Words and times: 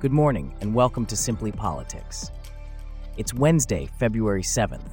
Good 0.00 0.12
morning, 0.12 0.54
and 0.60 0.72
welcome 0.76 1.06
to 1.06 1.16
Simply 1.16 1.50
Politics. 1.50 2.30
It's 3.16 3.34
Wednesday, 3.34 3.88
February 3.98 4.44
7th. 4.44 4.86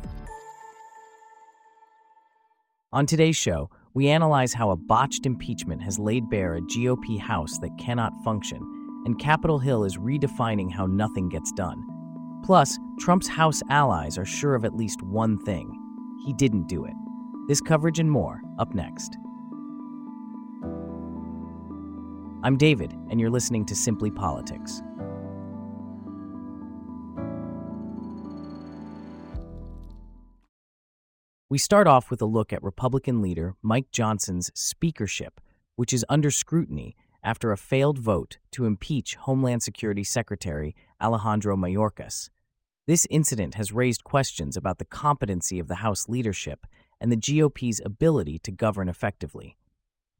On 2.92 3.05
today's 3.05 3.38
show, 3.38 3.70
we 3.94 4.07
analyze 4.07 4.52
how 4.52 4.71
a 4.71 4.76
botched 4.76 5.28
impeachment 5.28 5.83
has 5.83 5.99
laid 5.99 6.28
bare 6.31 6.55
a 6.55 6.62
GOP 6.62 7.19
House 7.19 7.60
that 7.60 7.78
cannot 7.78 8.13
function, 8.23 8.58
and 9.05 9.19
Capitol 9.19 9.60
Hill 9.60 9.83
is 9.83 9.96
redefining 9.96 10.72
how 10.72 10.87
nothing 10.87 11.29
gets 11.29 11.51
done. 11.51 11.85
Plus, 12.44 12.79
Trump's 12.99 13.28
House 13.28 13.62
allies 13.69 14.17
are 14.17 14.26
sure 14.26 14.56
of 14.56 14.65
at 14.65 14.76
least 14.76 15.03
one 15.03 15.37
thing 15.37 15.72
he 16.26 16.34
didn't 16.34 16.67
do 16.67 16.84
it. 16.84 16.94
This 17.48 17.62
coverage 17.62 17.99
and 17.99 18.09
more 18.09 18.41
up 18.58 18.73
next. 18.73 19.20
I'm 22.41 22.58
David, 22.58 22.91
and 23.12 23.20
you're 23.20 23.30
listening 23.30 23.67
to 23.67 23.76
Simply 23.76 24.09
Politics. 24.09 24.81
We 31.55 31.59
start 31.59 31.88
off 31.88 32.12
with 32.12 32.22
a 32.22 32.26
look 32.26 32.52
at 32.52 32.62
Republican 32.62 33.22
leader 33.22 33.55
Mike 33.62 33.90
Johnson's 33.90 34.52
speakership, 34.54 35.40
which 35.78 35.94
is 35.94 36.04
under 36.09 36.30
scrutiny 36.30 36.98
after 37.23 37.54
a 37.54 37.58
failed 37.58 37.98
vote 37.98 38.40
to 38.52 38.66
impeach 38.66 39.16
Homeland 39.16 39.64
Security 39.64 40.04
Secretary 40.04 40.76
Alejandro 41.02 41.55
Mayorkas. 41.55 42.30
This 42.88 43.08
incident 43.09 43.55
has 43.55 43.72
raised 43.72 44.04
questions 44.04 44.58
about 44.58 44.80
the 44.80 44.84
competency 44.84 45.58
of 45.58 45.70
the 45.70 45.76
House 45.76 46.09
leadership 46.09 46.68
and 47.00 47.09
the 47.09 47.16
GOP's 47.16 47.80
ability 47.86 48.38
to 48.40 48.52
govern 48.52 48.90
effectively. 48.90 49.56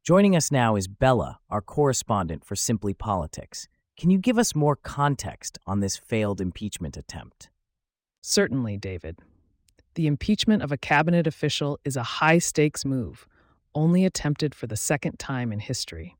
Joining 0.02 0.34
us 0.34 0.50
now 0.50 0.74
is 0.74 0.88
Bella, 0.88 1.40
our 1.50 1.60
correspondent 1.60 2.46
for 2.46 2.56
Simply 2.56 2.94
Politics. 2.94 3.68
Can 3.98 4.08
you 4.08 4.16
give 4.16 4.38
us 4.38 4.54
more 4.54 4.74
context 4.74 5.58
on 5.66 5.80
this 5.80 5.98
failed 5.98 6.40
impeachment 6.40 6.96
attempt? 6.96 7.50
Certainly, 8.22 8.78
David. 8.78 9.18
The 9.96 10.06
impeachment 10.06 10.62
of 10.62 10.70
a 10.70 10.76
cabinet 10.76 11.26
official 11.26 11.80
is 11.82 11.96
a 11.96 12.02
high 12.02 12.36
stakes 12.36 12.84
move, 12.84 13.26
only 13.74 14.04
attempted 14.04 14.54
for 14.54 14.66
the 14.66 14.76
second 14.76 15.18
time 15.18 15.50
in 15.50 15.58
history. 15.58 16.18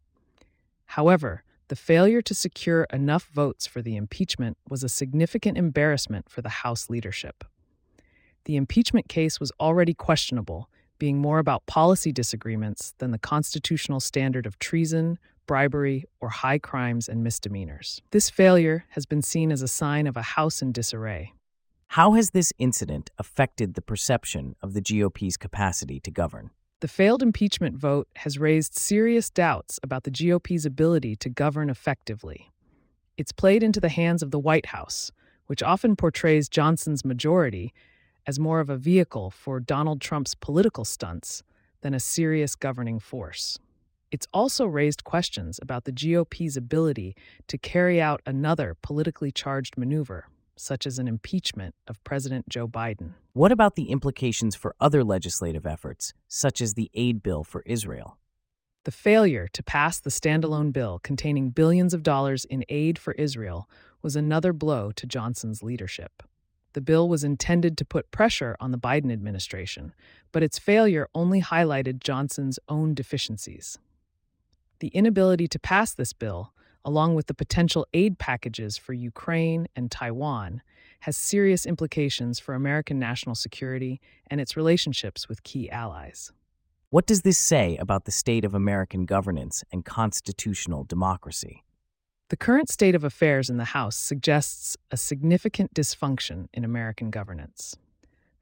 However, 0.86 1.42
the 1.68 1.76
failure 1.76 2.22
to 2.22 2.34
secure 2.34 2.86
enough 2.90 3.26
votes 3.26 3.66
for 3.66 3.82
the 3.82 3.96
impeachment 3.96 4.56
was 4.66 4.82
a 4.82 4.88
significant 4.88 5.58
embarrassment 5.58 6.30
for 6.30 6.40
the 6.40 6.48
House 6.48 6.88
leadership. 6.88 7.44
The 8.46 8.56
impeachment 8.56 9.10
case 9.10 9.38
was 9.38 9.52
already 9.60 9.92
questionable, 9.92 10.70
being 10.98 11.18
more 11.18 11.38
about 11.38 11.66
policy 11.66 12.12
disagreements 12.12 12.94
than 12.96 13.10
the 13.10 13.18
constitutional 13.18 14.00
standard 14.00 14.46
of 14.46 14.58
treason, 14.58 15.18
bribery, 15.46 16.06
or 16.18 16.30
high 16.30 16.58
crimes 16.58 17.10
and 17.10 17.22
misdemeanors. 17.22 18.00
This 18.10 18.30
failure 18.30 18.86
has 18.90 19.04
been 19.04 19.20
seen 19.20 19.52
as 19.52 19.60
a 19.60 19.68
sign 19.68 20.06
of 20.06 20.16
a 20.16 20.22
House 20.22 20.62
in 20.62 20.72
disarray. 20.72 21.34
How 21.88 22.12
has 22.12 22.32
this 22.32 22.52
incident 22.58 23.10
affected 23.16 23.72
the 23.72 23.80
perception 23.80 24.54
of 24.60 24.74
the 24.74 24.82
GOP's 24.82 25.38
capacity 25.38 25.98
to 26.00 26.10
govern? 26.10 26.50
The 26.80 26.88
failed 26.88 27.22
impeachment 27.22 27.78
vote 27.78 28.06
has 28.16 28.38
raised 28.38 28.74
serious 28.78 29.30
doubts 29.30 29.80
about 29.82 30.04
the 30.04 30.10
GOP's 30.10 30.66
ability 30.66 31.16
to 31.16 31.30
govern 31.30 31.70
effectively. 31.70 32.52
It's 33.16 33.32
played 33.32 33.62
into 33.62 33.80
the 33.80 33.88
hands 33.88 34.22
of 34.22 34.30
the 34.30 34.38
White 34.38 34.66
House, 34.66 35.10
which 35.46 35.62
often 35.62 35.96
portrays 35.96 36.50
Johnson's 36.50 37.02
majority 37.02 37.72
as 38.26 38.38
more 38.38 38.60
of 38.60 38.68
a 38.68 38.76
vehicle 38.76 39.30
for 39.30 39.58
Donald 39.58 40.02
Trump's 40.02 40.34
political 40.34 40.84
stunts 40.84 41.42
than 41.80 41.94
a 41.94 42.00
serious 42.00 42.56
governing 42.56 42.98
force. 42.98 43.58
It's 44.10 44.26
also 44.34 44.66
raised 44.66 45.04
questions 45.04 45.58
about 45.62 45.84
the 45.84 45.92
GOP's 45.92 46.58
ability 46.58 47.16
to 47.48 47.56
carry 47.56 48.02
out 48.02 48.20
another 48.26 48.76
politically 48.82 49.32
charged 49.32 49.78
maneuver 49.78 50.26
such 50.56 50.86
as 50.86 50.98
an 50.98 51.08
impeachment 51.08 51.74
of 51.86 52.02
President 52.04 52.48
Joe 52.48 52.66
Biden. 52.66 53.12
What 53.32 53.52
about 53.52 53.76
the 53.76 53.90
implications 53.90 54.56
for 54.56 54.74
other 54.80 55.04
legislative 55.04 55.66
efforts, 55.66 56.14
such 56.28 56.60
as 56.60 56.74
the 56.74 56.90
aid 56.94 57.22
bill 57.22 57.44
for 57.44 57.62
Israel? 57.66 58.18
The 58.84 58.92
failure 58.92 59.48
to 59.52 59.62
pass 59.62 59.98
the 59.98 60.10
standalone 60.10 60.72
bill 60.72 61.00
containing 61.02 61.50
billions 61.50 61.92
of 61.92 62.02
dollars 62.02 62.44
in 62.44 62.64
aid 62.68 62.98
for 62.98 63.14
Israel 63.14 63.68
was 64.00 64.14
another 64.14 64.52
blow 64.52 64.92
to 64.92 65.06
Johnson's 65.06 65.62
leadership. 65.62 66.22
The 66.72 66.80
bill 66.80 67.08
was 67.08 67.24
intended 67.24 67.76
to 67.78 67.84
put 67.84 68.10
pressure 68.10 68.54
on 68.60 68.70
the 68.70 68.78
Biden 68.78 69.10
administration, 69.10 69.94
but 70.30 70.42
its 70.42 70.58
failure 70.58 71.08
only 71.14 71.40
highlighted 71.40 72.00
Johnson's 72.00 72.58
own 72.68 72.94
deficiencies. 72.94 73.78
The 74.80 74.88
inability 74.88 75.48
to 75.48 75.58
pass 75.58 75.94
this 75.94 76.12
bill 76.12 76.52
along 76.86 77.16
with 77.16 77.26
the 77.26 77.34
potential 77.34 77.84
aid 77.92 78.16
packages 78.16 78.78
for 78.78 78.92
Ukraine 78.92 79.66
and 79.74 79.90
Taiwan, 79.90 80.62
has 81.00 81.16
serious 81.16 81.66
implications 81.66 82.38
for 82.38 82.54
American 82.54 82.98
national 82.98 83.34
security 83.34 84.00
and 84.30 84.40
its 84.40 84.56
relationships 84.56 85.28
with 85.28 85.42
key 85.42 85.68
allies. 85.68 86.32
What 86.90 87.06
does 87.06 87.22
this 87.22 87.38
say 87.38 87.76
about 87.76 88.04
the 88.04 88.12
state 88.12 88.44
of 88.44 88.54
American 88.54 89.04
governance 89.04 89.64
and 89.72 89.84
constitutional 89.84 90.84
democracy? 90.84 91.64
The 92.28 92.36
current 92.36 92.70
state 92.70 92.94
of 92.94 93.04
affairs 93.04 93.50
in 93.50 93.56
the 93.56 93.64
House 93.64 93.96
suggests 93.96 94.76
a 94.92 94.96
significant 94.96 95.74
dysfunction 95.74 96.46
in 96.54 96.64
American 96.64 97.10
governance. 97.10 97.76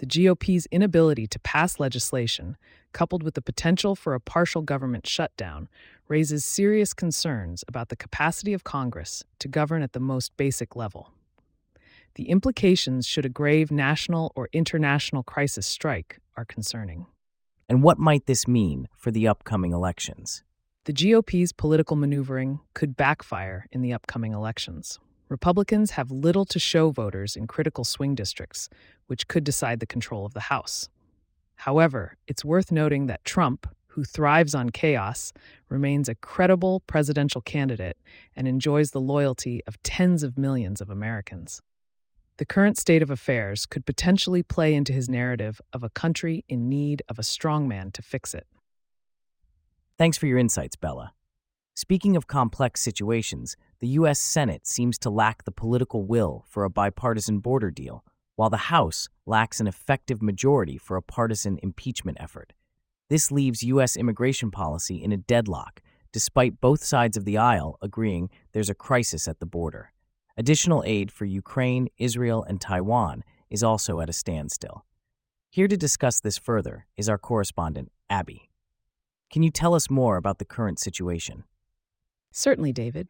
The 0.04 0.26
GOP's 0.26 0.66
inability 0.66 1.26
to 1.28 1.38
pass 1.38 1.80
legislation, 1.80 2.58
coupled 2.92 3.22
with 3.22 3.32
the 3.32 3.40
potential 3.40 3.94
for 3.94 4.12
a 4.12 4.20
partial 4.20 4.60
government 4.60 5.06
shutdown, 5.06 5.66
raises 6.08 6.44
serious 6.44 6.92
concerns 6.92 7.64
about 7.68 7.88
the 7.88 7.96
capacity 7.96 8.52
of 8.52 8.64
Congress 8.64 9.24
to 9.38 9.48
govern 9.48 9.80
at 9.80 9.94
the 9.94 10.00
most 10.00 10.36
basic 10.36 10.76
level. 10.76 11.08
The 12.16 12.28
implications 12.28 13.06
should 13.06 13.24
a 13.24 13.30
grave 13.30 13.70
national 13.70 14.30
or 14.36 14.50
international 14.52 15.22
crisis 15.22 15.66
strike 15.66 16.18
are 16.36 16.44
concerning. 16.44 17.06
And 17.66 17.82
what 17.82 17.98
might 17.98 18.26
this 18.26 18.46
mean 18.46 18.88
for 18.94 19.10
the 19.10 19.26
upcoming 19.26 19.72
elections? 19.72 20.44
The 20.84 20.92
GOP's 20.92 21.52
political 21.52 21.96
maneuvering 21.96 22.60
could 22.74 22.94
backfire 22.94 23.68
in 23.72 23.80
the 23.80 23.94
upcoming 23.94 24.34
elections. 24.34 24.98
Republicans 25.28 25.92
have 25.92 26.10
little 26.10 26.44
to 26.44 26.58
show 26.58 26.90
voters 26.90 27.36
in 27.36 27.46
critical 27.46 27.84
swing 27.84 28.14
districts, 28.14 28.68
which 29.06 29.26
could 29.26 29.44
decide 29.44 29.80
the 29.80 29.86
control 29.86 30.26
of 30.26 30.34
the 30.34 30.40
House. 30.40 30.88
However, 31.56 32.16
it's 32.26 32.44
worth 32.44 32.70
noting 32.70 33.06
that 33.06 33.24
Trump, 33.24 33.66
who 33.88 34.04
thrives 34.04 34.54
on 34.54 34.70
chaos, 34.70 35.32
remains 35.68 36.08
a 36.08 36.14
credible 36.14 36.80
presidential 36.80 37.40
candidate 37.40 37.96
and 38.36 38.46
enjoys 38.46 38.90
the 38.90 39.00
loyalty 39.00 39.62
of 39.66 39.82
tens 39.82 40.22
of 40.22 40.36
millions 40.36 40.80
of 40.80 40.90
Americans. 40.90 41.62
The 42.36 42.44
current 42.44 42.76
state 42.76 43.00
of 43.00 43.10
affairs 43.10 43.64
could 43.64 43.86
potentially 43.86 44.42
play 44.42 44.74
into 44.74 44.92
his 44.92 45.08
narrative 45.08 45.60
of 45.72 45.84
a 45.84 45.90
country 45.90 46.44
in 46.48 46.68
need 46.68 47.02
of 47.08 47.18
a 47.18 47.22
strongman 47.22 47.92
to 47.92 48.02
fix 48.02 48.34
it. 48.34 48.46
Thanks 49.96 50.18
for 50.18 50.26
your 50.26 50.38
insights, 50.38 50.74
Bella. 50.74 51.12
Speaking 51.76 52.16
of 52.16 52.26
complex 52.26 52.80
situations, 52.80 53.56
the 53.84 54.00
U.S. 54.00 54.18
Senate 54.18 54.66
seems 54.66 54.96
to 55.00 55.10
lack 55.10 55.44
the 55.44 55.52
political 55.52 56.06
will 56.06 56.46
for 56.48 56.64
a 56.64 56.70
bipartisan 56.70 57.40
border 57.40 57.70
deal, 57.70 58.02
while 58.34 58.48
the 58.48 58.72
House 58.72 59.10
lacks 59.26 59.60
an 59.60 59.66
effective 59.66 60.22
majority 60.22 60.78
for 60.78 60.96
a 60.96 61.02
partisan 61.02 61.58
impeachment 61.62 62.16
effort. 62.18 62.54
This 63.10 63.30
leaves 63.30 63.62
U.S. 63.62 63.94
immigration 63.94 64.50
policy 64.50 65.04
in 65.04 65.12
a 65.12 65.18
deadlock, 65.18 65.82
despite 66.12 66.62
both 66.62 66.82
sides 66.82 67.18
of 67.18 67.26
the 67.26 67.36
aisle 67.36 67.76
agreeing 67.82 68.30
there's 68.52 68.70
a 68.70 68.74
crisis 68.74 69.28
at 69.28 69.38
the 69.38 69.44
border. 69.44 69.92
Additional 70.38 70.82
aid 70.86 71.12
for 71.12 71.26
Ukraine, 71.26 71.88
Israel, 71.98 72.42
and 72.42 72.62
Taiwan 72.62 73.22
is 73.50 73.62
also 73.62 74.00
at 74.00 74.08
a 74.08 74.14
standstill. 74.14 74.86
Here 75.50 75.68
to 75.68 75.76
discuss 75.76 76.20
this 76.20 76.38
further 76.38 76.86
is 76.96 77.10
our 77.10 77.18
correspondent, 77.18 77.92
Abby. 78.08 78.48
Can 79.30 79.42
you 79.42 79.50
tell 79.50 79.74
us 79.74 79.90
more 79.90 80.16
about 80.16 80.38
the 80.38 80.46
current 80.46 80.78
situation? 80.78 81.44
Certainly, 82.32 82.72
David. 82.72 83.08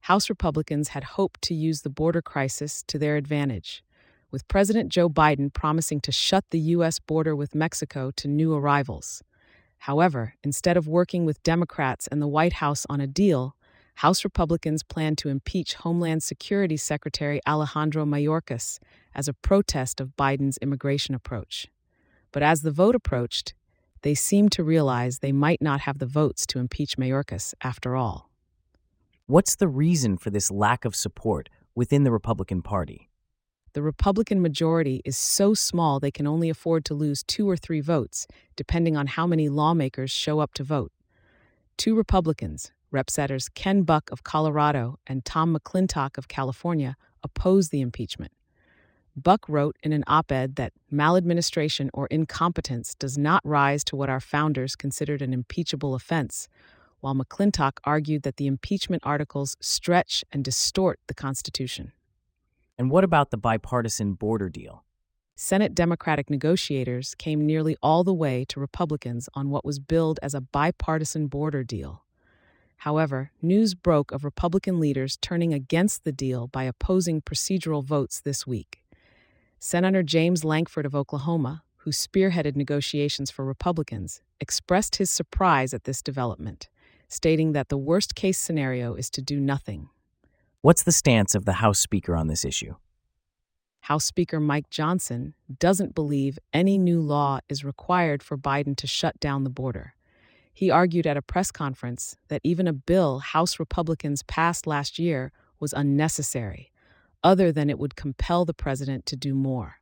House 0.00 0.28
Republicans 0.28 0.88
had 0.88 1.04
hoped 1.04 1.42
to 1.42 1.54
use 1.54 1.82
the 1.82 1.90
border 1.90 2.22
crisis 2.22 2.82
to 2.88 2.98
their 2.98 3.16
advantage 3.16 3.82
with 4.30 4.48
President 4.48 4.90
Joe 4.90 5.08
Biden 5.08 5.52
promising 5.52 6.00
to 6.02 6.12
shut 6.12 6.44
the 6.50 6.58
U.S. 6.58 6.98
border 6.98 7.34
with 7.34 7.54
Mexico 7.54 8.10
to 8.16 8.28
new 8.28 8.54
arrivals. 8.54 9.22
However, 9.78 10.34
instead 10.44 10.76
of 10.76 10.86
working 10.86 11.24
with 11.24 11.42
Democrats 11.42 12.06
and 12.06 12.20
the 12.20 12.28
White 12.28 12.54
House 12.54 12.86
on 12.88 13.00
a 13.00 13.06
deal, 13.06 13.56
House 13.96 14.24
Republicans 14.24 14.82
plan 14.82 15.16
to 15.16 15.28
impeach 15.28 15.74
Homeland 15.74 16.22
Security 16.22 16.76
Secretary 16.76 17.40
Alejandro 17.46 18.04
Mayorkas 18.04 18.78
as 19.14 19.28
a 19.28 19.34
protest 19.34 20.00
of 20.00 20.16
Biden's 20.16 20.58
immigration 20.58 21.14
approach. 21.14 21.68
But 22.32 22.42
as 22.42 22.62
the 22.62 22.70
vote 22.70 22.94
approached, 22.94 23.54
they 24.02 24.14
seemed 24.14 24.52
to 24.52 24.64
realize 24.64 25.18
they 25.18 25.32
might 25.32 25.60
not 25.60 25.80
have 25.80 25.98
the 25.98 26.06
votes 26.06 26.46
to 26.46 26.58
impeach 26.58 26.96
Mayorkas 26.96 27.52
after 27.62 27.96
all. 27.96 28.29
What's 29.30 29.54
the 29.54 29.68
reason 29.68 30.16
for 30.16 30.30
this 30.30 30.50
lack 30.50 30.84
of 30.84 30.96
support 30.96 31.48
within 31.76 32.02
the 32.02 32.10
Republican 32.10 32.62
Party? 32.62 33.08
the 33.74 33.80
Republican 33.80 34.42
majority 34.42 35.00
is 35.04 35.16
so 35.16 35.54
small 35.54 36.00
they 36.00 36.10
can 36.10 36.26
only 36.26 36.50
afford 36.50 36.84
to 36.86 36.94
lose 36.94 37.22
two 37.22 37.48
or 37.48 37.56
three 37.56 37.80
votes, 37.80 38.26
depending 38.56 38.96
on 38.96 39.06
how 39.06 39.28
many 39.28 39.48
lawmakers 39.48 40.10
show 40.10 40.40
up 40.40 40.52
to 40.54 40.64
vote. 40.64 40.90
Two 41.76 41.94
Republicans, 41.94 42.72
Rep. 42.90 43.08
Senators 43.08 43.48
Ken 43.48 43.82
Buck 43.82 44.10
of 44.10 44.24
Colorado 44.24 44.98
and 45.06 45.24
Tom 45.24 45.56
McClintock 45.56 46.18
of 46.18 46.26
California 46.26 46.96
opposed 47.22 47.70
the 47.70 47.80
impeachment. 47.80 48.32
Buck 49.14 49.48
wrote 49.48 49.76
in 49.84 49.92
an 49.92 50.02
op 50.08 50.32
ed 50.32 50.56
that 50.56 50.72
maladministration 50.90 51.88
or 51.94 52.08
incompetence 52.08 52.96
does 52.96 53.16
not 53.16 53.42
rise 53.44 53.84
to 53.84 53.94
what 53.94 54.10
our 54.10 54.18
founders 54.18 54.74
considered 54.74 55.22
an 55.22 55.32
impeachable 55.32 55.94
offense, 55.94 56.48
while 57.00 57.14
McClintock 57.14 57.78
argued 57.84 58.22
that 58.22 58.36
the 58.36 58.46
impeachment 58.46 59.02
articles 59.04 59.56
stretch 59.60 60.24
and 60.32 60.44
distort 60.44 61.00
the 61.06 61.14
Constitution. 61.14 61.92
And 62.78 62.90
what 62.90 63.04
about 63.04 63.30
the 63.30 63.36
bipartisan 63.36 64.14
border 64.14 64.48
deal? 64.48 64.84
Senate 65.36 65.74
Democratic 65.74 66.28
negotiators 66.28 67.14
came 67.14 67.46
nearly 67.46 67.76
all 67.82 68.04
the 68.04 68.12
way 68.12 68.44
to 68.46 68.60
Republicans 68.60 69.28
on 69.34 69.48
what 69.48 69.64
was 69.64 69.78
billed 69.78 70.20
as 70.22 70.34
a 70.34 70.40
bipartisan 70.40 71.28
border 71.28 71.64
deal. 71.64 72.04
However, 72.78 73.30
news 73.42 73.74
broke 73.74 74.12
of 74.12 74.24
Republican 74.24 74.80
leaders 74.80 75.18
turning 75.20 75.52
against 75.52 76.04
the 76.04 76.12
deal 76.12 76.46
by 76.46 76.64
opposing 76.64 77.20
procedural 77.20 77.84
votes 77.84 78.20
this 78.20 78.46
week. 78.46 78.82
Senator 79.58 80.02
James 80.02 80.44
Lankford 80.44 80.86
of 80.86 80.94
Oklahoma, 80.94 81.62
who 81.78 81.90
spearheaded 81.90 82.56
negotiations 82.56 83.30
for 83.30 83.44
Republicans, 83.44 84.22
expressed 84.40 84.96
his 84.96 85.10
surprise 85.10 85.74
at 85.74 85.84
this 85.84 86.00
development, 86.00 86.68
stating 87.10 87.52
that 87.52 87.68
the 87.68 87.76
worst 87.76 88.14
case 88.14 88.38
scenario 88.38 88.94
is 88.94 89.10
to 89.10 89.20
do 89.20 89.38
nothing. 89.38 89.90
What's 90.62 90.84
the 90.84 90.92
stance 90.92 91.34
of 91.34 91.44
the 91.44 91.54
House 91.54 91.80
Speaker 91.80 92.14
on 92.14 92.28
this 92.28 92.44
issue? 92.44 92.76
House 93.80 94.04
Speaker 94.04 94.38
Mike 94.38 94.70
Johnson 94.70 95.34
doesn't 95.58 95.94
believe 95.94 96.38
any 96.52 96.78
new 96.78 97.00
law 97.00 97.40
is 97.48 97.64
required 97.64 98.22
for 98.22 98.38
Biden 98.38 98.76
to 98.76 98.86
shut 98.86 99.18
down 99.18 99.42
the 99.42 99.50
border. 99.50 99.94
He 100.52 100.70
argued 100.70 101.06
at 101.06 101.16
a 101.16 101.22
press 101.22 101.50
conference 101.50 102.16
that 102.28 102.42
even 102.44 102.68
a 102.68 102.72
bill 102.72 103.18
House 103.18 103.58
Republicans 103.58 104.22
passed 104.22 104.66
last 104.66 104.98
year 104.98 105.32
was 105.58 105.72
unnecessary, 105.72 106.70
other 107.24 107.50
than 107.50 107.68
it 107.68 107.78
would 107.78 107.96
compel 107.96 108.44
the 108.44 108.54
president 108.54 109.04
to 109.06 109.16
do 109.16 109.34
more. 109.34 109.76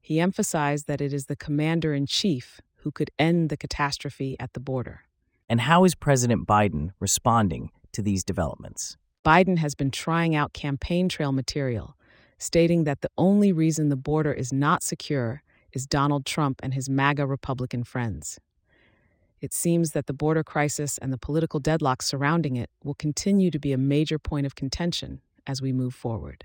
He 0.00 0.20
emphasized 0.20 0.86
that 0.86 1.00
it 1.00 1.12
is 1.12 1.26
the 1.26 1.36
commander 1.36 1.94
in 1.94 2.06
chief 2.06 2.60
who 2.76 2.92
could 2.92 3.10
end 3.18 3.48
the 3.48 3.56
catastrophe 3.56 4.36
at 4.38 4.52
the 4.52 4.60
border. 4.60 5.02
And 5.50 5.62
how 5.62 5.82
is 5.82 5.96
President 5.96 6.46
Biden 6.46 6.92
responding 7.00 7.72
to 7.90 8.02
these 8.02 8.22
developments? 8.22 8.96
Biden 9.26 9.58
has 9.58 9.74
been 9.74 9.90
trying 9.90 10.36
out 10.36 10.52
campaign 10.52 11.08
trail 11.08 11.32
material 11.32 11.96
stating 12.38 12.84
that 12.84 13.00
the 13.00 13.10
only 13.18 13.52
reason 13.52 13.88
the 13.88 13.96
border 13.96 14.32
is 14.32 14.52
not 14.52 14.84
secure 14.84 15.42
is 15.72 15.88
Donald 15.88 16.24
Trump 16.24 16.60
and 16.62 16.72
his 16.72 16.88
MAGA 16.88 17.26
Republican 17.26 17.82
friends. 17.82 18.38
It 19.40 19.52
seems 19.52 19.90
that 19.90 20.06
the 20.06 20.12
border 20.12 20.44
crisis 20.44 20.98
and 20.98 21.12
the 21.12 21.18
political 21.18 21.58
deadlock 21.58 22.00
surrounding 22.00 22.54
it 22.54 22.70
will 22.84 22.94
continue 22.94 23.50
to 23.50 23.58
be 23.58 23.72
a 23.72 23.78
major 23.78 24.20
point 24.20 24.46
of 24.46 24.54
contention 24.54 25.20
as 25.48 25.60
we 25.60 25.72
move 25.72 25.94
forward. 25.94 26.44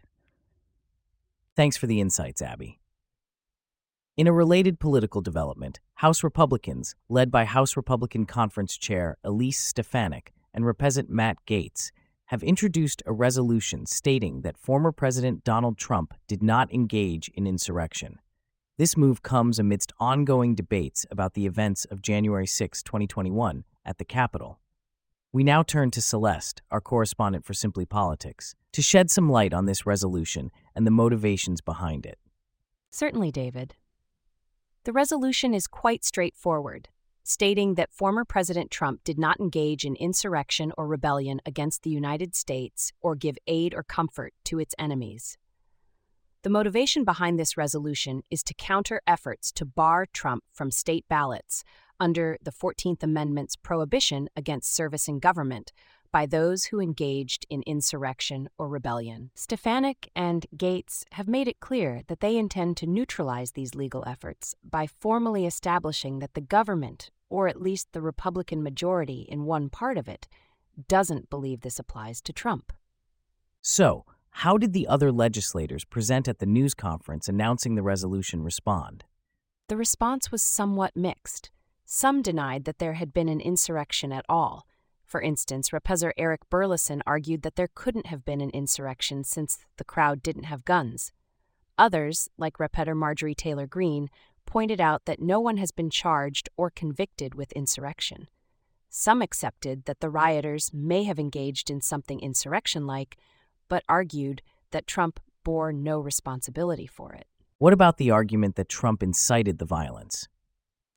Thanks 1.55 1.77
for 1.77 1.85
the 1.85 2.01
insights, 2.01 2.41
Abby. 2.41 2.79
In 4.17 4.27
a 4.27 4.31
related 4.31 4.79
political 4.79 5.19
development, 5.19 5.81
House 5.95 6.23
Republicans, 6.23 6.95
led 7.09 7.29
by 7.29 7.43
House 7.43 7.75
Republican 7.75 8.25
Conference 8.25 8.77
Chair 8.77 9.17
Elise 9.25 9.59
Stefanik 9.59 10.31
and 10.53 10.65
Representative 10.65 11.13
Matt 11.13 11.35
Gaetz, 11.45 11.91
have 12.27 12.41
introduced 12.41 13.03
a 13.05 13.11
resolution 13.11 13.85
stating 13.85 14.39
that 14.43 14.57
former 14.57 14.93
President 14.93 15.43
Donald 15.43 15.77
Trump 15.77 16.13
did 16.29 16.41
not 16.41 16.73
engage 16.73 17.27
in 17.33 17.45
insurrection. 17.45 18.19
This 18.77 18.95
move 18.95 19.21
comes 19.21 19.59
amidst 19.59 19.91
ongoing 19.99 20.55
debates 20.55 21.05
about 21.11 21.33
the 21.33 21.45
events 21.45 21.83
of 21.83 22.01
January 22.01 22.47
6, 22.47 22.83
2021, 22.83 23.65
at 23.85 23.97
the 23.97 24.05
Capitol. 24.05 24.61
We 25.33 25.43
now 25.43 25.61
turn 25.61 25.91
to 25.91 26.01
Celeste, 26.01 26.61
our 26.71 26.79
correspondent 26.79 27.43
for 27.43 27.53
Simply 27.53 27.85
Politics, 27.85 28.55
to 28.71 28.81
shed 28.81 29.11
some 29.11 29.29
light 29.29 29.53
on 29.53 29.65
this 29.65 29.85
resolution 29.85 30.51
and 30.73 30.87
the 30.87 30.91
motivations 30.91 31.59
behind 31.59 32.05
it. 32.05 32.17
Certainly, 32.91 33.33
David. 33.33 33.75
The 34.85 34.93
resolution 34.93 35.55
is 35.55 35.65
quite 35.65 36.05
straightforward 36.05 36.89
stating 37.23 37.73
that 37.73 37.91
former 37.91 38.23
President 38.23 38.69
Trump 38.69 39.03
did 39.03 39.17
not 39.17 39.39
engage 39.39 39.83
in 39.83 39.95
insurrection 39.95 40.71
or 40.77 40.85
rebellion 40.85 41.41
against 41.43 41.81
the 41.81 41.89
United 41.89 42.35
States 42.35 42.93
or 43.01 43.15
give 43.15 43.35
aid 43.47 43.73
or 43.73 43.81
comfort 43.81 44.31
to 44.43 44.59
its 44.59 44.75
enemies. 44.77 45.39
The 46.43 46.51
motivation 46.51 47.03
behind 47.03 47.39
this 47.39 47.57
resolution 47.57 48.21
is 48.29 48.43
to 48.43 48.53
counter 48.53 49.01
efforts 49.07 49.51
to 49.53 49.65
bar 49.65 50.05
Trump 50.13 50.43
from 50.53 50.69
state 50.69 51.05
ballots 51.09 51.63
under 51.99 52.37
the 52.43 52.51
14th 52.51 53.01
Amendment's 53.01 53.55
prohibition 53.55 54.29
against 54.35 54.75
service 54.75 55.07
in 55.07 55.17
government 55.17 55.73
by 56.15 56.25
those 56.25 56.63
who 56.63 56.79
engaged 56.79 57.45
in 57.49 57.61
insurrection 57.63 58.47
or 58.57 58.69
rebellion. 58.69 59.31
Stefanik 59.35 60.09
and 60.15 60.45
Gaetz 60.55 61.03
have 61.11 61.27
made 61.27 61.45
it 61.45 61.59
clear 61.59 62.03
that 62.07 62.21
they 62.21 62.37
intend 62.37 62.77
to 62.77 62.87
neutralize 62.87 63.51
these 63.51 63.75
legal 63.75 64.01
efforts 64.07 64.55
by 64.63 64.87
formally 64.87 65.45
establishing 65.45 66.19
that 66.19 66.33
the 66.33 66.39
government, 66.39 67.11
or 67.29 67.49
at 67.49 67.61
least 67.61 67.91
the 67.91 67.99
Republican 67.99 68.63
majority 68.63 69.25
in 69.27 69.43
one 69.43 69.69
part 69.69 69.97
of 69.97 70.07
it, 70.07 70.29
doesn't 70.87 71.29
believe 71.29 71.59
this 71.59 71.79
applies 71.79 72.21
to 72.21 72.31
Trump. 72.31 72.71
So, 73.61 74.05
how 74.29 74.57
did 74.57 74.71
the 74.71 74.87
other 74.87 75.11
legislators 75.11 75.83
present 75.83 76.29
at 76.29 76.39
the 76.39 76.45
news 76.45 76.73
conference 76.73 77.27
announcing 77.27 77.75
the 77.75 77.83
resolution 77.83 78.41
respond? 78.41 79.03
The 79.67 79.75
response 79.75 80.31
was 80.31 80.41
somewhat 80.41 80.95
mixed. 80.95 81.51
Some 81.83 82.21
denied 82.21 82.63
that 82.63 82.79
there 82.79 82.93
had 82.93 83.11
been 83.11 83.27
an 83.27 83.41
insurrection 83.41 84.13
at 84.13 84.23
all 84.29 84.65
for 85.05 85.21
instance, 85.21 85.71
Representative 85.71 86.15
Eric 86.17 86.49
Burlison 86.49 87.01
argued 87.05 87.43
that 87.43 87.55
there 87.55 87.69
couldn't 87.73 88.07
have 88.07 88.25
been 88.25 88.41
an 88.41 88.49
insurrection 88.51 89.23
since 89.23 89.59
the 89.77 89.83
crowd 89.83 90.23
didn't 90.23 90.43
have 90.43 90.65
guns. 90.65 91.11
Others, 91.77 92.29
like 92.37 92.59
Representative 92.59 92.97
Marjorie 92.97 93.35
Taylor 93.35 93.67
Greene, 93.67 94.09
pointed 94.45 94.79
out 94.79 95.05
that 95.05 95.21
no 95.21 95.39
one 95.39 95.57
has 95.57 95.71
been 95.71 95.89
charged 95.89 96.49
or 96.57 96.69
convicted 96.69 97.35
with 97.35 97.51
insurrection. 97.53 98.27
Some 98.89 99.21
accepted 99.21 99.85
that 99.85 99.99
the 99.99 100.09
rioters 100.09 100.71
may 100.73 101.03
have 101.03 101.19
engaged 101.19 101.69
in 101.69 101.81
something 101.81 102.19
insurrection 102.19 102.87
like, 102.87 103.17
but 103.67 103.83
argued 103.89 104.41
that 104.71 104.87
Trump 104.87 105.19
bore 105.43 105.73
no 105.73 105.99
responsibility 105.99 106.87
for 106.87 107.13
it. 107.13 107.27
What 107.57 107.73
about 107.73 107.97
the 107.97 108.11
argument 108.11 108.55
that 108.55 108.69
Trump 108.69 109.01
incited 109.01 109.57
the 109.59 109.65
violence? 109.65 110.27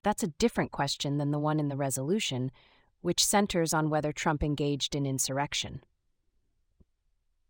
That's 0.04 0.22
a 0.22 0.28
different 0.38 0.70
question 0.70 1.18
than 1.18 1.30
the 1.30 1.38
one 1.38 1.58
in 1.58 1.68
the 1.68 1.76
resolution, 1.76 2.50
which 3.00 3.24
centers 3.24 3.72
on 3.72 3.90
whether 3.90 4.12
Trump 4.12 4.42
engaged 4.42 4.94
in 4.94 5.06
insurrection. 5.06 5.82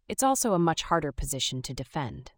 It's 0.08 0.22
also 0.22 0.54
a 0.54 0.58
much 0.58 0.84
harder 0.84 1.12
position 1.12 1.62
to 1.62 1.74
defend. 1.74 2.32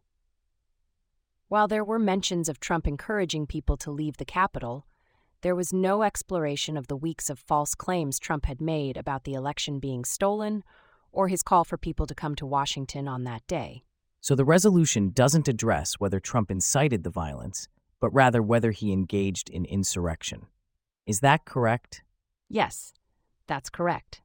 While 1.48 1.68
there 1.68 1.84
were 1.84 1.98
mentions 1.98 2.48
of 2.48 2.60
Trump 2.60 2.86
encouraging 2.86 3.46
people 3.46 3.76
to 3.78 3.90
leave 3.90 4.16
the 4.16 4.24
Capitol, 4.24 4.86
there 5.42 5.56
was 5.56 5.72
no 5.72 6.02
exploration 6.02 6.76
of 6.76 6.86
the 6.86 6.96
weeks 6.96 7.30
of 7.30 7.38
false 7.38 7.74
claims 7.74 8.18
Trump 8.18 8.46
had 8.46 8.60
made 8.60 8.96
about 8.96 9.24
the 9.24 9.34
election 9.34 9.78
being 9.78 10.04
stolen 10.04 10.62
or 11.12 11.28
his 11.28 11.42
call 11.42 11.64
for 11.64 11.76
people 11.76 12.06
to 12.06 12.14
come 12.14 12.34
to 12.36 12.46
Washington 12.46 13.08
on 13.08 13.24
that 13.24 13.46
day. 13.46 13.82
So 14.20 14.34
the 14.34 14.44
resolution 14.44 15.10
doesn't 15.10 15.48
address 15.48 15.94
whether 15.94 16.20
Trump 16.20 16.50
incited 16.50 17.04
the 17.04 17.10
violence, 17.10 17.68
but 18.00 18.12
rather 18.12 18.42
whether 18.42 18.70
he 18.70 18.92
engaged 18.92 19.48
in 19.48 19.64
insurrection. 19.64 20.46
Is 21.06 21.20
that 21.20 21.44
correct? 21.44 22.02
Yes. 22.48 22.92
That's 23.50 23.68
correct. 23.68 24.22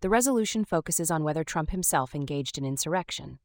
The 0.00 0.08
resolution 0.08 0.64
focuses 0.64 1.10
on 1.10 1.24
whether 1.24 1.44
Trump 1.44 1.72
himself 1.72 2.14
engaged 2.14 2.56
in 2.56 2.64
insurrection. 2.64 3.38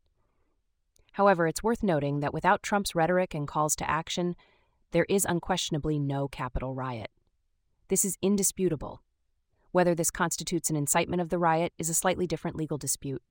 However, 1.12 1.48
it's 1.48 1.62
worth 1.62 1.84
noting 1.84 2.22
that 2.22 2.34
without 2.34 2.64
Trump's 2.64 2.96
rhetoric 2.96 3.34
and 3.34 3.46
calls 3.46 3.76
to 3.76 3.90
action, 3.90 4.38
there 4.92 5.06
is 5.10 5.26
unquestionably 5.26 6.00
no 6.00 6.30
Capitol 6.30 6.76
riot. 6.76 7.12
This 7.90 8.06
is 8.06 8.18
indisputable. 8.22 9.02
Whether 9.74 9.94
this 9.94 10.10
constitutes 10.10 10.70
an 10.70 10.78
incitement 10.78 11.22
of 11.22 11.28
the 11.28 11.40
riot 11.40 11.74
is 11.78 11.90
a 11.90 11.94
slightly 11.94 12.26
different 12.26 12.56
legal 12.56 12.78
dispute. 12.78 13.22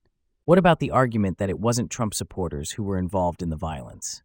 What 0.45 0.59
about 0.59 0.79
the 0.79 0.91
argument 0.91 1.39
that 1.39 1.49
it 1.49 1.59
wasn't 1.59 1.89
Trump 1.89 2.13
supporters 2.13 2.73
who 2.73 2.83
were 2.83 2.99
involved 2.99 3.41
in 3.41 3.49
the 3.49 3.55
violence? 3.55 4.21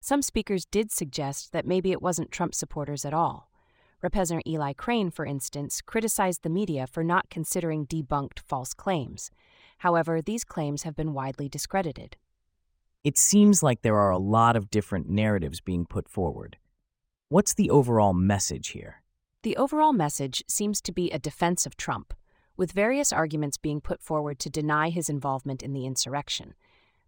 Some 0.00 0.20
speakers 0.20 0.64
did 0.64 0.90
suggest 0.90 1.52
that 1.52 1.64
maybe 1.64 1.92
it 1.92 2.02
wasn't 2.02 2.32
Trump 2.32 2.56
supporters 2.56 3.04
at 3.04 3.14
all. 3.14 3.47
Representative 4.00 4.52
Eli 4.52 4.72
Crane, 4.74 5.10
for 5.10 5.26
instance, 5.26 5.80
criticized 5.80 6.42
the 6.42 6.48
media 6.48 6.86
for 6.86 7.02
not 7.02 7.30
considering 7.30 7.86
debunked 7.86 8.38
false 8.38 8.72
claims. 8.72 9.30
However, 9.78 10.22
these 10.22 10.44
claims 10.44 10.84
have 10.84 10.94
been 10.94 11.12
widely 11.12 11.48
discredited. 11.48 12.16
It 13.02 13.18
seems 13.18 13.62
like 13.62 13.82
there 13.82 13.96
are 13.96 14.10
a 14.10 14.18
lot 14.18 14.54
of 14.54 14.70
different 14.70 15.08
narratives 15.08 15.60
being 15.60 15.84
put 15.84 16.08
forward. 16.08 16.58
What's 17.28 17.54
the 17.54 17.70
overall 17.70 18.14
message 18.14 18.68
here? 18.68 19.02
The 19.42 19.56
overall 19.56 19.92
message 19.92 20.42
seems 20.48 20.80
to 20.82 20.92
be 20.92 21.10
a 21.10 21.18
defense 21.18 21.66
of 21.66 21.76
Trump, 21.76 22.14
with 22.56 22.72
various 22.72 23.12
arguments 23.12 23.56
being 23.56 23.80
put 23.80 24.02
forward 24.02 24.38
to 24.40 24.50
deny 24.50 24.90
his 24.90 25.08
involvement 25.08 25.62
in 25.62 25.72
the 25.72 25.86
insurrection. 25.86 26.54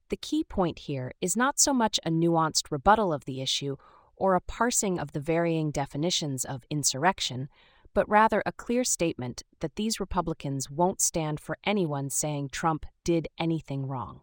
The 0.08 0.16
key 0.16 0.42
point 0.42 0.80
here 0.80 1.12
is 1.20 1.36
not 1.36 1.60
so 1.60 1.72
much 1.72 2.00
a 2.04 2.10
nuanced 2.10 2.70
rebuttal 2.70 3.12
of 3.12 3.24
the 3.24 3.40
issue 3.40 3.76
or 4.20 4.34
a 4.34 4.40
parsing 4.40 5.00
of 5.00 5.12
the 5.12 5.18
varying 5.18 5.70
definitions 5.70 6.44
of 6.44 6.62
insurrection, 6.70 7.48
but 7.94 8.08
rather 8.08 8.42
a 8.46 8.52
clear 8.52 8.84
statement 8.84 9.42
that 9.60 9.74
these 9.74 9.98
Republicans 9.98 10.70
won't 10.70 11.00
stand 11.00 11.40
for 11.40 11.58
anyone 11.64 12.10
saying 12.10 12.50
Trump 12.50 12.86
did 13.02 13.26
anything 13.38 13.86
wrong. 13.86 14.20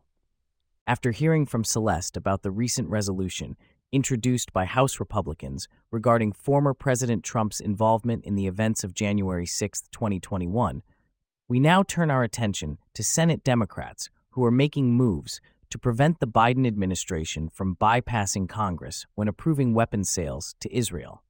After 0.85 1.11
hearing 1.11 1.45
from 1.45 1.65
Celeste 1.65 2.15
about 2.15 2.43
the 2.43 2.51
recent 2.51 2.89
resolution 2.89 3.57
introduced 3.91 4.53
by 4.53 4.65
House 4.65 4.99
Republicans 4.99 5.67
regarding 5.91 6.31
former 6.31 6.73
President 6.73 7.23
Trump's 7.23 7.59
involvement 7.59 8.23
in 8.23 8.35
the 8.35 8.47
events 8.47 8.83
of 8.83 8.93
January 8.93 9.45
6, 9.45 9.81
2021, 9.91 10.83
we 11.49 11.59
now 11.59 11.81
turn 11.83 12.11
our 12.11 12.23
attention 12.23 12.77
to 12.93 13.03
Senate 13.03 13.43
Democrats 13.43 14.09
who 14.31 14.43
are 14.45 14.51
making 14.51 14.93
moves 14.93 15.41
to 15.69 15.77
prevent 15.77 16.19
the 16.19 16.27
Biden 16.27 16.65
administration 16.65 17.49
from 17.49 17.75
bypassing 17.75 18.47
Congress 18.47 19.05
when 19.15 19.27
approving 19.27 19.73
weapons 19.73 20.09
sales 20.09 20.55
to 20.59 20.75
Israel. 20.75 21.23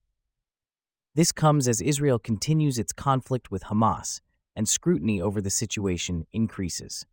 This 1.15 1.31
comes 1.31 1.67
as 1.67 1.81
Israel 1.81 2.19
continues 2.19 2.77
its 2.77 2.93
conflict 2.93 3.49
with 3.49 3.63
Hamas 3.63 4.21
and 4.55 4.69
scrutiny 4.69 5.21
over 5.21 5.41
the 5.41 5.49
situation 5.49 6.25
increases. 6.31 7.05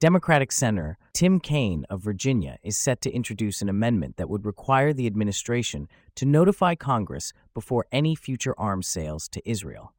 Democratic 0.00 0.50
Senator 0.50 0.96
Tim 1.12 1.38
Kaine 1.40 1.84
of 1.90 2.00
Virginia 2.00 2.58
is 2.62 2.78
set 2.78 3.02
to 3.02 3.10
introduce 3.10 3.60
an 3.60 3.68
amendment 3.68 4.16
that 4.16 4.30
would 4.30 4.46
require 4.46 4.92
the 4.92 5.06
administration 5.06 5.88
to 6.14 6.24
notify 6.24 6.74
Congress 6.74 7.32
before 7.52 7.86
any 7.92 8.14
future 8.14 8.54
arms 8.58 8.88
sales 8.88 9.28
to 9.28 9.42
Israel. 9.44 9.92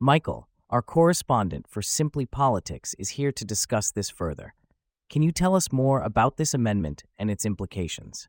Michael, 0.00 0.48
our 0.70 0.80
correspondent 0.80 1.66
for 1.68 1.82
Simply 1.82 2.24
Politics, 2.24 2.94
is 2.98 3.10
here 3.10 3.30
to 3.32 3.44
discuss 3.44 3.90
this 3.90 4.08
further. 4.08 4.54
Can 5.08 5.22
you 5.22 5.30
tell 5.30 5.54
us 5.54 5.70
more 5.70 6.00
about 6.00 6.36
this 6.36 6.52
amendment 6.52 7.04
and 7.18 7.30
its 7.30 7.44
implications? 7.44 8.28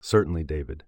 Certainly, 0.00 0.44
David. 0.44 0.84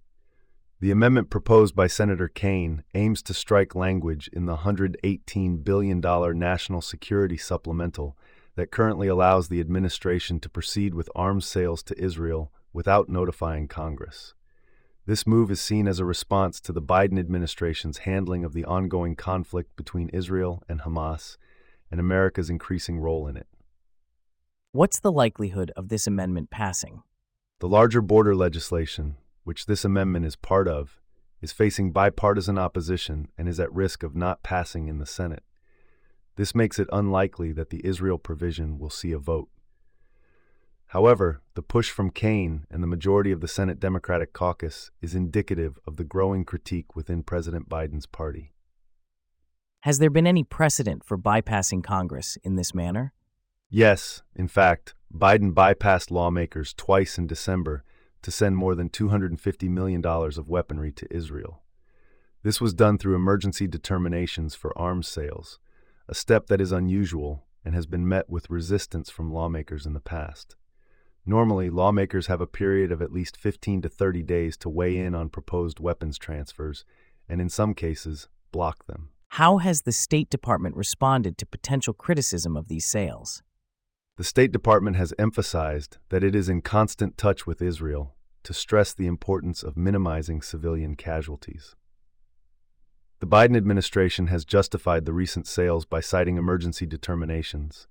The 0.81 0.91
amendment 0.91 1.31
proposed 1.31 1.75
by 1.75 1.87
Senator 1.87 2.29
Kaine 2.29 2.85
aims 2.95 3.23
to 3.23 3.33
strike 3.33 3.75
language 3.75 4.29
in 4.33 4.45
the 4.45 4.59
$118 4.59 5.65
billion 5.65 6.01
National 6.01 6.83
Security 6.83 7.39
Supplemental 7.39 8.19
that 8.57 8.71
currently 8.71 9.09
allows 9.09 9.49
the 9.49 9.61
administration 9.61 10.41
to 10.41 10.49
proceed 10.51 10.95
with 10.95 11.09
arms 11.15 11.47
sales 11.47 11.83
to 11.85 11.99
Israel 11.99 12.53
without 12.73 13.09
notifying 13.09 13.67
Congress. 13.67 14.35
This 15.07 15.27
move 15.27 15.51
is 15.51 15.61
seen 15.61 15.89
as 15.89 15.99
a 15.99 16.05
response 16.05 16.61
to 16.61 16.73
the 16.73 16.83
Biden 16.83 17.19
administration's 17.19 17.99
handling 17.99 18.45
of 18.45 18.53
the 18.53 18.65
ongoing 18.65 19.17
conflict 19.17 19.77
between 19.77 20.09
Israel 20.11 20.63
and 20.69 20.81
Hamas 20.81 21.37
and 21.91 21.99
America's 21.99 22.51
increasing 22.51 22.99
role 22.99 23.27
in 23.27 23.37
it. 23.37 23.47
What's 24.75 24.99
the 24.99 25.13
likelihood 25.13 25.71
of 25.77 25.89
this 25.89 26.09
amendment 26.09 26.51
passing? 26.51 27.05
The 27.61 27.69
larger 27.69 28.01
border 28.01 28.35
legislation, 28.35 29.19
which 29.45 29.67
this 29.67 29.85
amendment 29.85 30.27
is 30.27 30.35
part 30.35 30.67
of, 30.67 30.99
is 31.41 31.53
facing 31.53 31.93
bipartisan 31.93 32.59
opposition 32.59 33.29
and 33.39 33.49
is 33.49 33.61
at 33.61 33.73
risk 33.73 34.03
of 34.03 34.17
not 34.17 34.43
passing 34.43 34.89
in 34.89 34.99
the 34.99 35.07
Senate. 35.07 35.45
This 36.35 36.57
makes 36.57 36.81
it 36.81 36.89
unlikely 36.93 37.53
that 37.53 37.71
the 37.71 37.87
Israel 37.87 38.19
provision 38.19 38.81
will 38.81 38.91
see 38.91 39.13
a 39.13 39.19
vote. 39.21 39.49
However, 40.87 41.41
the 41.55 41.63
push 41.63 41.91
from 41.91 42.11
Kaine 42.11 42.67
and 42.69 42.83
the 42.83 42.89
majority 42.89 43.31
of 43.31 43.41
the 43.41 43.47
Senate 43.47 43.79
Democratic 43.79 44.33
caucus 44.33 44.91
is 45.01 45.15
indicative 45.15 45.79
of 45.87 45.99
the 45.99 46.05
growing 46.05 46.45
critique 46.45 46.97
within 46.97 47.23
President 47.23 47.69
Biden's 47.69 48.07
party. 48.07 48.51
Has 49.83 50.01
there 50.01 50.11
been 50.11 50.27
any 50.27 50.43
precedent 50.43 51.05
for 51.05 51.17
bypassing 51.17 51.85
Congress 51.85 52.37
in 52.43 52.57
this 52.57 52.75
manner? 52.75 53.13
Yes, 53.77 54.23
in 54.37 54.47
fact, 54.47 54.95
Biden 55.13 55.53
bypassed 55.53 56.13
lawmakers 56.13 56.73
twice 56.75 57.19
in 57.19 57.27
December 57.27 57.83
to 58.23 58.31
send 58.31 58.57
more 58.57 58.77
than 58.77 58.89
$250 58.89 59.69
million 59.69 60.01
of 60.07 60.49
weaponry 60.49 60.93
to 60.93 61.13
Israel. 61.13 61.61
This 62.45 62.61
was 62.61 62.73
done 62.73 62.99
through 62.99 63.17
emergency 63.17 63.67
determinations 63.67 64.55
for 64.55 64.79
arms 64.79 65.09
sales, 65.09 65.59
a 66.09 66.15
step 66.15 66.47
that 66.47 66.61
is 66.61 66.71
unusual 66.71 67.47
and 67.65 67.75
has 67.75 67.87
been 67.87 68.07
met 68.07 68.31
with 68.31 68.49
resistance 68.49 69.11
from 69.11 69.33
lawmakers 69.33 69.87
in 69.87 69.93
the 69.93 69.99
past. 69.99 70.55
Normally, 71.27 71.69
lawmakers 71.69 72.29
have 72.29 72.41
a 72.41 72.47
period 72.47 72.93
of 72.93 73.03
at 73.03 73.11
least 73.11 73.37
15 73.37 73.83
to 73.83 73.89
30 73.89 74.23
days 74.23 74.57
to 74.59 74.69
weigh 74.69 74.97
in 74.97 75.17
on 75.17 75.31
proposed 75.31 75.81
weapons 75.81 76.17
transfers, 76.17 76.85
and 77.29 77.41
in 77.41 77.49
some 77.49 77.75
cases, 77.75 78.29
block 78.53 78.87
them. 78.87 79.09
How 79.31 79.59
has 79.59 79.83
the 79.83 79.91
State 79.91 80.31
Department 80.31 80.77
responded 80.77 81.37
to 81.39 81.45
potential 81.45 81.93
criticism 81.93 82.57
of 82.57 82.69
these 82.69 82.87
sales? 82.87 83.43
The 84.17 84.23
State 84.23 84.53
Department 84.53 84.97
has 84.97 85.13
emphasized 85.19 85.99
that 86.11 86.23
it 86.23 86.37
is 86.37 86.49
in 86.49 86.63
constant 86.63 87.19
touch 87.19 87.49
with 87.49 87.61
Israel 87.61 88.15
to 88.45 88.55
stress 88.55 88.95
the 88.95 89.09
importance 89.09 89.65
of 89.65 89.77
minimizing 89.77 90.41
civilian 90.41 90.95
casualties. 90.95 91.75
The 93.19 93.27
Biden 93.27 93.57
administration 93.57 94.29
has 94.29 94.45
justified 94.45 95.05
the 95.05 95.13
recent 95.13 95.49
sales 95.49 95.85
by 95.85 95.99
citing 95.99 96.37
emergency 96.37 96.87
determinations, 96.87 97.89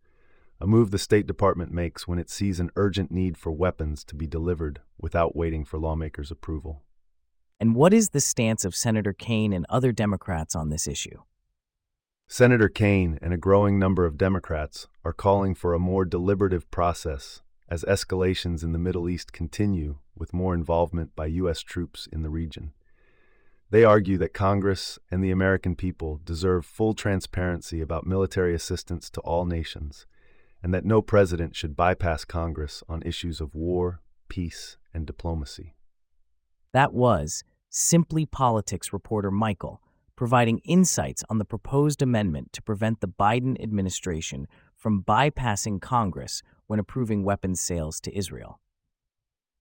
a 0.62 0.68
move 0.68 0.92
the 0.92 0.98
State 0.98 1.28
Department 1.28 1.74
makes 1.74 2.08
when 2.08 2.20
it 2.20 2.30
sees 2.30 2.62
an 2.62 2.70
urgent 2.78 3.12
need 3.12 3.38
for 3.38 3.52
weapons 3.52 4.06
to 4.06 4.16
be 4.16 4.26
delivered 4.26 4.80
without 4.98 5.36
waiting 5.36 5.66
for 5.66 5.78
lawmakers' 5.78 6.32
approval. 6.32 6.84
And 7.60 7.76
what 7.76 7.94
is 7.94 8.12
the 8.12 8.22
stance 8.22 8.64
of 8.64 8.78
Senator 8.78 9.12
Kaine 9.12 9.52
and 9.52 9.66
other 9.68 9.92
Democrats 9.92 10.56
on 10.56 10.70
this 10.70 10.88
issue? 10.88 11.20
Senator 12.34 12.68
Kaine 12.68 13.20
and 13.22 13.32
a 13.32 13.38
growing 13.38 13.78
number 13.78 14.08
of 14.08 14.18
Democrats 14.18 14.88
are 15.06 15.14
calling 15.14 15.54
for 15.54 15.76
a 15.76 15.80
more 15.80 16.04
deliberative 16.04 16.72
process 16.72 17.44
as 17.70 17.84
escalations 17.84 18.64
in 18.64 18.72
the 18.72 18.80
Middle 18.80 19.08
East 19.08 19.32
continue 19.32 20.00
with 20.18 20.34
more 20.34 20.56
involvement 20.56 21.16
by 21.16 21.28
U.S. 21.28 21.62
troops 21.62 22.08
in 22.12 22.24
the 22.24 22.32
region. 22.32 22.74
They 23.70 23.84
argue 23.84 24.18
that 24.18 24.34
Congress 24.34 24.98
and 25.12 25.24
the 25.24 25.30
American 25.30 25.76
people 25.76 26.22
deserve 26.26 26.66
full 26.66 26.96
transparency 26.96 27.82
about 27.82 28.08
military 28.08 28.56
assistance 28.56 29.12
to 29.12 29.22
all 29.22 29.46
nations, 29.46 30.08
and 30.64 30.74
that 30.74 30.86
no 30.86 31.04
president 31.04 31.56
should 31.56 31.76
bypass 31.76 32.26
Congress 32.26 32.82
on 32.90 33.04
issues 33.04 33.42
of 33.42 33.54
war, 33.54 34.02
peace, 34.28 34.78
and 34.92 35.06
diplomacy. 35.06 35.76
That 36.72 36.94
was 36.94 37.44
Simply 37.70 38.26
Politics 38.26 38.92
reporter 38.92 39.30
Michael 39.30 39.84
providing 40.24 40.60
insights 40.60 41.22
on 41.30 41.38
the 41.38 41.44
proposed 41.44 42.02
amendment 42.02 42.54
to 42.54 42.62
prevent 42.62 43.02
the 43.02 43.08
Biden 43.10 43.62
administration 43.62 44.48
from 44.74 45.04
bypassing 45.04 45.82
Congress 45.82 46.42
when 46.68 46.80
approving 46.80 47.26
weapons 47.26 47.60
sales 47.60 48.00
to 48.00 48.18
Israel. 48.18 48.62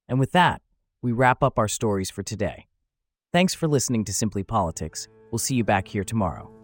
And 0.08 0.20
with 0.20 0.30
that, 0.30 0.62
we 1.02 1.10
wrap 1.10 1.42
up 1.42 1.58
our 1.58 1.66
stories 1.66 2.12
for 2.12 2.22
today. 2.22 2.68
Thanks 3.32 3.54
for 3.54 3.66
listening 3.66 4.04
to 4.04 4.12
Simply 4.12 4.44
Politics. 4.44 5.08
We'll 5.32 5.40
see 5.40 5.56
you 5.56 5.64
back 5.64 5.88
here 5.88 6.04
tomorrow. 6.04 6.61